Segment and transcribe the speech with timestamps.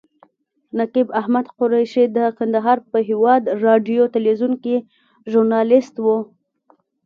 [0.77, 4.75] نقیب احمد قریشي د کندهار په هیواد راډیو تلویزیون کې
[5.31, 6.05] ژورنالیست و.